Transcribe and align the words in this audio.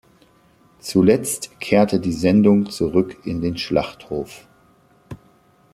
Zuletzt 0.79 1.59
kehrte 1.59 1.99
die 1.99 2.11
Sendung 2.11 2.71
zurück 2.71 3.17
in 3.25 3.39
den 3.41 3.55
Schlachthof. 3.55 4.47